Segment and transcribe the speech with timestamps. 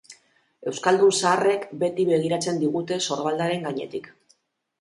[0.71, 4.11] Euskaldun zaharrek beti begiratzen digute sorbaldaren gainetik.